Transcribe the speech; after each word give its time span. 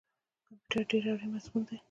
کمپیوټر 0.47 0.81
ډیر 0.91 1.03
اړین 1.11 1.29
مضمون 1.35 1.61
دی 1.67 1.77